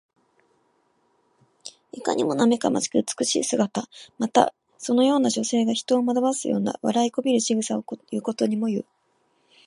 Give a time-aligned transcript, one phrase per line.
[1.91, 3.87] いかにもなまめかしく美しい姿。
[4.17, 8.85] また、そのような女性が人を惑わすような、笑いこびるしぐさをすることにもいう。